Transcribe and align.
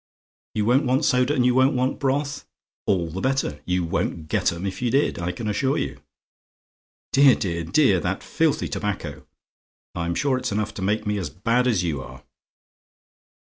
"YOU 0.55 0.65
WON'T 0.65 0.87
WANT 0.87 1.05
SODA, 1.05 1.35
AND 1.35 1.45
YOU 1.45 1.53
WON'T 1.53 1.75
WANT 1.75 1.99
BROTH? 1.99 2.47
All 2.87 3.11
the 3.11 3.21
better. 3.21 3.61
You 3.67 3.85
wouldn't 3.85 4.29
get 4.29 4.51
'em 4.51 4.65
if 4.65 4.81
you 4.81 4.89
did, 4.89 5.19
I 5.19 5.31
can 5.31 5.47
assure 5.47 5.77
you. 5.77 6.01
Dear, 7.13 7.35
dear, 7.35 7.63
dear! 7.63 7.99
That 7.99 8.23
filthy 8.23 8.67
tobacco! 8.67 9.27
I'm 9.93 10.15
sure 10.15 10.39
it's 10.39 10.51
enough 10.51 10.73
to 10.73 10.81
make 10.81 11.05
me 11.05 11.19
as 11.19 11.29
bad 11.29 11.67
as 11.67 11.83
you 11.83 12.01
are. 12.01 12.23